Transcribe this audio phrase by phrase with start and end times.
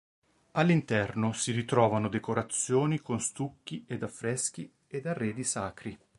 [0.53, 5.95] All'interno si ritrovano decorazioni con stucchi ed affreschi ed arredi sacri.